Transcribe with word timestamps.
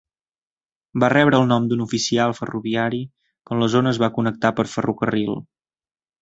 Va 1.01 1.09
rebre 1.13 1.41
el 1.41 1.45
nom 1.51 1.67
d'un 1.71 1.83
oficial 1.85 2.33
ferroviari 2.37 3.03
quan 3.51 3.61
la 3.65 3.69
zona 3.75 3.93
es 3.93 4.01
va 4.05 4.11
connectar 4.17 4.53
per 4.61 4.67
ferrocarril. 4.73 5.39